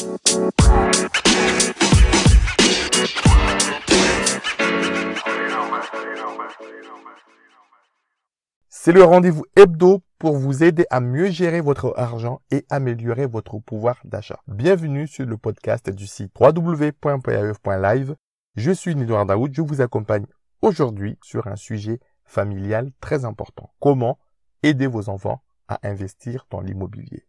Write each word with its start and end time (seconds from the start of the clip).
C'est 0.00 0.06
le 8.92 9.04
rendez-vous 9.04 9.44
hebdo 9.56 10.00
pour 10.18 10.38
vous 10.38 10.64
aider 10.64 10.86
à 10.88 11.00
mieux 11.00 11.26
gérer 11.26 11.60
votre 11.60 11.92
argent 11.98 12.40
et 12.50 12.64
améliorer 12.70 13.26
votre 13.26 13.58
pouvoir 13.58 14.00
d'achat. 14.04 14.40
Bienvenue 14.46 15.06
sur 15.06 15.26
le 15.26 15.36
podcast 15.36 15.90
du 15.90 16.06
site 16.06 16.32
www.paef.live. 16.40 18.16
Je 18.56 18.70
suis 18.70 18.96
Nidouard 18.96 19.26
Daoud, 19.26 19.52
je 19.52 19.60
vous 19.60 19.82
accompagne 19.82 20.24
aujourd'hui 20.62 21.18
sur 21.22 21.46
un 21.46 21.56
sujet 21.56 22.00
familial 22.24 22.90
très 23.02 23.26
important. 23.26 23.70
Comment 23.80 24.18
aider 24.62 24.86
vos 24.86 25.10
enfants 25.10 25.42
à 25.68 25.78
investir 25.82 26.46
dans 26.50 26.62
l'immobilier? 26.62 27.26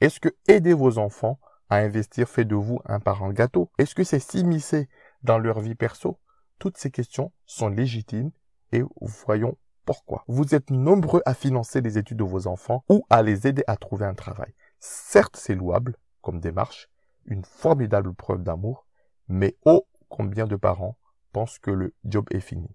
Est-ce 0.00 0.20
que 0.20 0.28
aider 0.46 0.74
vos 0.74 0.98
enfants 0.98 1.40
à 1.70 1.76
investir 1.76 2.28
fait 2.28 2.44
de 2.44 2.54
vous 2.54 2.80
un 2.84 3.00
parent 3.00 3.30
gâteau 3.30 3.70
Est-ce 3.78 3.94
que 3.94 4.04
c'est 4.04 4.18
s'immiscer 4.18 4.88
dans 5.22 5.38
leur 5.38 5.60
vie 5.60 5.74
perso? 5.74 6.18
Toutes 6.58 6.78
ces 6.78 6.90
questions 6.90 7.32
sont 7.46 7.68
légitimes 7.68 8.30
et 8.72 8.82
voyons 9.00 9.56
pourquoi 9.84 10.24
Vous 10.28 10.54
êtes 10.54 10.70
nombreux 10.70 11.22
à 11.24 11.34
financer 11.34 11.80
les 11.80 11.98
études 11.98 12.18
de 12.18 12.24
vos 12.24 12.46
enfants 12.46 12.84
ou 12.88 13.04
à 13.10 13.22
les 13.22 13.46
aider 13.46 13.64
à 13.66 13.76
trouver 13.76 14.06
un 14.06 14.14
travail. 14.14 14.54
Certes, 14.80 15.36
c'est 15.36 15.54
louable 15.54 15.96
comme 16.20 16.40
démarche, 16.40 16.88
une 17.24 17.44
formidable 17.44 18.12
preuve 18.14 18.42
d'amour, 18.42 18.86
mais 19.28 19.56
oh 19.64 19.86
combien 20.08 20.46
de 20.46 20.56
parents 20.56 20.98
pensent 21.32 21.58
que 21.58 21.70
le 21.70 21.94
job 22.04 22.26
est 22.30 22.40
fini. 22.40 22.68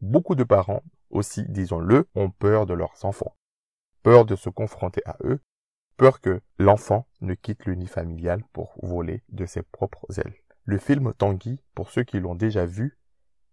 Beaucoup 0.00 0.34
de 0.34 0.44
parents 0.44 0.82
aussi, 1.10 1.44
disons-le, 1.48 2.08
ont 2.14 2.30
peur 2.30 2.66
de 2.66 2.74
leurs 2.74 3.04
enfants, 3.04 3.36
peur 4.02 4.24
de 4.24 4.36
se 4.36 4.48
confronter 4.48 5.02
à 5.04 5.16
eux, 5.24 5.40
peur 5.98 6.20
que 6.20 6.40
l'enfant 6.58 7.06
ne 7.20 7.34
quitte 7.34 7.66
le 7.66 7.74
nid 7.74 7.88
familial 7.88 8.42
pour 8.52 8.78
voler 8.82 9.22
de 9.28 9.44
ses 9.44 9.62
propres 9.62 10.06
ailes. 10.18 10.34
Le 10.64 10.78
film 10.78 11.12
Tanguy, 11.12 11.60
pour 11.74 11.90
ceux 11.90 12.04
qui 12.04 12.20
l'ont 12.20 12.36
déjà 12.36 12.64
vu, 12.64 12.98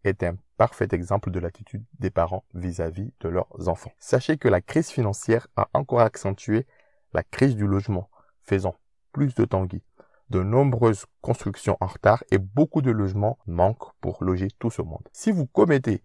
est 0.03 0.21
un 0.21 0.37
parfait 0.55 0.87
exemple 0.91 1.31
de 1.31 1.39
l'attitude 1.39 1.83
des 1.99 2.11
parents 2.11 2.45
vis-à-vis 2.53 3.13
de 3.19 3.29
leurs 3.29 3.67
enfants. 3.67 3.91
Sachez 3.99 4.37
que 4.37 4.47
la 4.47 4.61
crise 4.61 4.89
financière 4.89 5.47
a 5.55 5.69
encore 5.73 6.01
accentué 6.01 6.67
la 7.13 7.23
crise 7.23 7.55
du 7.55 7.65
logement, 7.65 8.09
faisant 8.43 8.75
plus 9.11 9.33
de 9.33 9.43
Tanguy. 9.45 9.83
De 10.29 10.43
nombreuses 10.43 11.05
constructions 11.21 11.77
en 11.79 11.87
retard 11.87 12.23
et 12.29 12.37
beaucoup 12.37 12.81
de 12.81 12.91
logements 12.91 13.39
manquent 13.47 13.93
pour 14.01 14.23
loger 14.23 14.49
tout 14.59 14.69
ce 14.69 14.83
monde. 14.83 15.07
Si 15.13 15.31
vous 15.31 15.47
commettez 15.47 16.03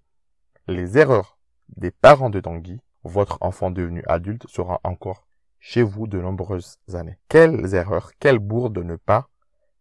les 0.69 0.97
erreurs 0.97 1.39
des 1.77 1.91
parents 1.91 2.31
de 2.31 2.41
Tanguy, 2.41 2.81
votre 3.05 3.37
enfant 3.43 3.71
devenu 3.71 4.03
adulte 4.07 4.47
sera 4.49 4.81
encore 4.85 5.27
chez 5.61 5.83
vous 5.83 6.07
de 6.07 6.19
nombreuses 6.19 6.79
années. 6.95 7.19
Quelles 7.29 7.75
erreurs, 7.75 8.13
quelles 8.19 8.39
bourdes 8.39 8.79
ne 8.79 8.97
pas 8.97 9.29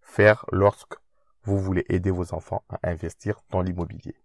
faire 0.01 0.45
lorsque 0.51 0.95
vous 1.43 1.57
voulez 1.57 1.85
aider 1.89 2.11
vos 2.11 2.33
enfants 2.33 2.63
à 2.69 2.89
investir 2.89 3.39
dans 3.49 3.61
l'immobilier? 3.61 4.15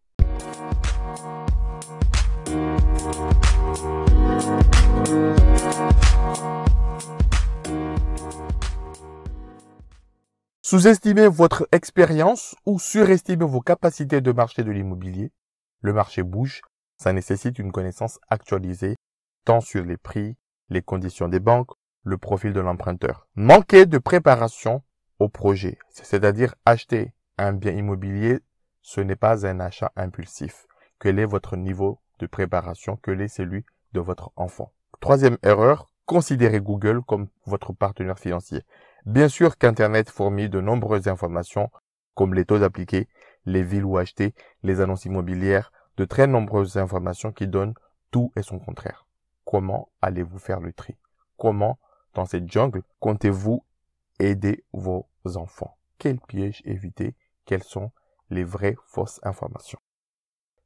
Sous-estimez 10.60 11.28
votre 11.28 11.68
expérience 11.70 12.56
ou 12.66 12.80
surestimez 12.80 13.44
vos 13.44 13.60
capacités 13.60 14.20
de 14.20 14.32
marché 14.32 14.64
de 14.64 14.72
l'immobilier. 14.72 15.30
Le 15.82 15.92
marché 15.92 16.22
bouge, 16.22 16.62
ça 16.96 17.12
nécessite 17.12 17.58
une 17.58 17.70
connaissance 17.70 18.18
actualisée 18.28 18.96
tant 19.44 19.60
sur 19.60 19.84
les 19.84 19.98
prix, 19.98 20.36
les 20.68 20.82
conditions 20.82 21.28
des 21.28 21.40
banques, 21.40 21.70
le 22.02 22.18
profil 22.18 22.52
de 22.52 22.60
l'emprunteur. 22.60 23.26
Manquez 23.34 23.86
de 23.86 23.98
préparation 23.98 24.82
au 25.18 25.28
projet, 25.28 25.78
c'est-à-dire 25.90 26.54
acheter 26.64 27.14
un 27.38 27.52
bien 27.52 27.72
immobilier, 27.72 28.40
ce 28.82 29.00
n'est 29.00 29.16
pas 29.16 29.46
un 29.46 29.60
achat 29.60 29.92
impulsif. 29.96 30.66
Quel 30.98 31.18
est 31.18 31.26
votre 31.26 31.56
niveau 31.56 32.00
de 32.18 32.26
préparation? 32.26 32.98
Quel 33.02 33.20
est 33.20 33.28
celui 33.28 33.64
de 33.92 34.00
votre 34.00 34.32
enfant? 34.36 34.72
Troisième 35.00 35.38
erreur, 35.42 35.90
considérez 36.06 36.60
Google 36.60 37.02
comme 37.02 37.28
votre 37.46 37.72
partenaire 37.72 38.18
financier. 38.18 38.62
Bien 39.06 39.28
sûr 39.28 39.58
qu'Internet 39.58 40.10
fournit 40.10 40.48
de 40.48 40.60
nombreuses 40.60 41.08
informations 41.08 41.70
comme 42.14 42.34
les 42.34 42.44
taux 42.44 42.62
appliqués, 42.62 43.08
les 43.44 43.62
villes 43.62 43.84
où 43.84 43.98
acheter, 43.98 44.34
les 44.62 44.80
annonces 44.80 45.04
immobilières, 45.04 45.72
de 45.96 46.04
très 46.04 46.26
nombreuses 46.26 46.76
informations 46.76 47.32
qui 47.32 47.46
donnent 47.46 47.74
tout 48.10 48.32
et 48.36 48.42
son 48.42 48.58
contraire. 48.58 49.03
Comment 49.54 49.88
allez-vous 50.02 50.40
faire 50.40 50.58
le 50.58 50.72
tri? 50.72 50.96
Comment, 51.36 51.78
dans 52.14 52.24
cette 52.24 52.50
jungle, 52.50 52.82
comptez-vous 52.98 53.64
aider 54.18 54.64
vos 54.72 55.06
enfants? 55.36 55.76
Quel 55.96 56.18
piège 56.18 56.60
éviter? 56.64 57.14
Quelles 57.44 57.62
sont 57.62 57.92
les 58.30 58.42
vraies 58.42 58.74
fausses 58.84 59.20
informations? 59.22 59.78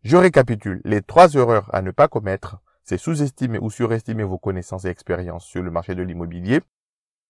Je 0.04 0.16
récapitule. 0.16 0.80
Les 0.86 1.02
trois 1.02 1.34
erreurs 1.34 1.68
à 1.74 1.82
ne 1.82 1.90
pas 1.90 2.08
commettre, 2.08 2.62
c'est 2.82 2.96
sous-estimer 2.96 3.58
ou 3.58 3.68
surestimer 3.68 4.24
vos 4.24 4.38
connaissances 4.38 4.86
et 4.86 4.88
expériences 4.88 5.44
sur 5.44 5.62
le 5.62 5.70
marché 5.70 5.94
de 5.94 6.02
l'immobilier, 6.02 6.62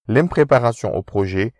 l'impréparation 0.06 0.94
au 0.94 1.02
projet, 1.02 1.54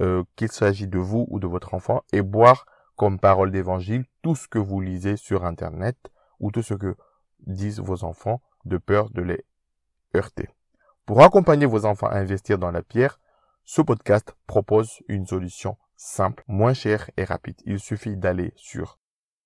euh, 0.00 0.24
qu'il 0.34 0.50
s'agit 0.50 0.88
de 0.88 0.98
vous 0.98 1.28
ou 1.30 1.38
de 1.38 1.46
votre 1.46 1.74
enfant, 1.74 2.02
et 2.12 2.22
boire 2.22 2.66
comme 2.96 3.20
parole 3.20 3.52
d'évangile 3.52 4.04
tout 4.20 4.34
ce 4.34 4.48
que 4.48 4.58
vous 4.58 4.80
lisez 4.80 5.16
sur 5.16 5.44
Internet 5.44 6.10
ou 6.40 6.50
tout 6.50 6.62
ce 6.62 6.74
que 6.74 6.96
disent 7.46 7.78
vos 7.78 8.02
enfants 8.02 8.42
de 8.64 8.78
peur 8.78 9.10
de 9.10 9.22
les 9.22 9.44
heurter. 10.16 10.48
Pour 11.06 11.22
accompagner 11.22 11.66
vos 11.66 11.84
enfants 11.84 12.08
à 12.08 12.16
investir 12.16 12.58
dans 12.58 12.70
la 12.70 12.82
pierre, 12.82 13.20
ce 13.64 13.82
podcast 13.82 14.34
propose 14.46 15.02
une 15.08 15.26
solution 15.26 15.76
simple, 15.96 16.44
moins 16.48 16.74
chère 16.74 17.10
et 17.16 17.24
rapide. 17.24 17.60
Il 17.64 17.80
suffit 17.80 18.16
d'aller 18.16 18.52
sur 18.56 18.98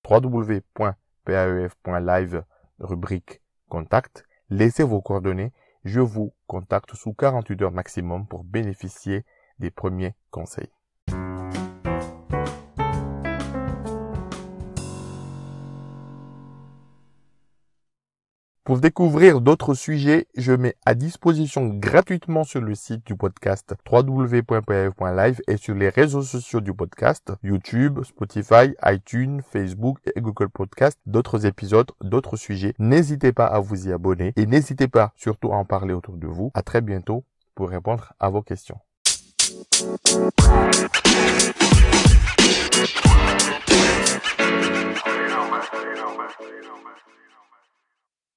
www.paef.live 0.09 2.43
rubrique 2.79 3.41
contact, 3.67 4.25
laissez 4.49 4.83
vos 4.83 5.01
coordonnées, 5.01 5.51
je 5.83 5.99
vous 5.99 6.33
contacte 6.47 6.95
sous 6.95 7.13
48 7.13 7.61
heures 7.61 7.71
maximum 7.71 8.27
pour 8.27 8.43
bénéficier 8.43 9.25
des 9.59 9.71
premiers 9.71 10.15
conseils. 10.31 10.71
Pour 18.69 18.79
découvrir 18.79 19.41
d'autres 19.41 19.73
sujets, 19.73 20.27
je 20.37 20.51
mets 20.51 20.75
à 20.85 20.93
disposition 20.93 21.69
gratuitement 21.69 22.43
sur 22.43 22.61
le 22.61 22.75
site 22.75 23.03
du 23.03 23.15
podcast 23.15 23.73
www.pf.live 23.91 25.41
et 25.47 25.57
sur 25.57 25.73
les 25.73 25.89
réseaux 25.89 26.21
sociaux 26.21 26.61
du 26.61 26.71
podcast, 26.71 27.33
YouTube, 27.41 28.03
Spotify, 28.03 28.75
iTunes, 28.85 29.41
Facebook 29.41 29.97
et 30.15 30.21
Google 30.21 30.49
Podcast, 30.49 30.99
d'autres 31.07 31.47
épisodes, 31.47 31.89
d'autres 32.01 32.37
sujets. 32.37 32.75
N'hésitez 32.77 33.31
pas 33.31 33.47
à 33.47 33.59
vous 33.59 33.87
y 33.87 33.91
abonner 33.91 34.33
et 34.35 34.45
n'hésitez 34.45 34.87
pas 34.87 35.13
surtout 35.15 35.51
à 35.51 35.55
en 35.55 35.65
parler 35.65 35.95
autour 35.95 36.17
de 36.17 36.27
vous. 36.27 36.51
À 36.53 36.61
très 36.61 36.81
bientôt 36.81 37.23
pour 37.55 37.69
répondre 37.69 38.13
à 38.19 38.29
vos 38.29 38.43
questions. 38.43 38.77